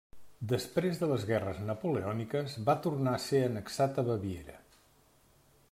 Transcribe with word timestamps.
Després 0.51 1.01
de 1.01 1.09
les 1.11 1.25
guerres 1.31 1.59
napoleòniques, 1.67 2.55
va 2.71 2.77
tornar 2.87 3.13
a 3.17 3.21
ser 3.27 3.43
annexat 3.51 4.01
a 4.03 4.05
Baviera. 4.09 4.57